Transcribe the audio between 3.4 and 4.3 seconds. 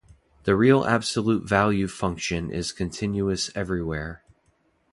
everywhere.